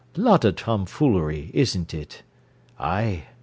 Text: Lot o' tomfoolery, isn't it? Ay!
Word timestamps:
Lot 0.17 0.43
o' 0.45 0.51
tomfoolery, 0.51 1.51
isn't 1.53 1.93
it? 1.93 2.23
Ay! 2.79 3.25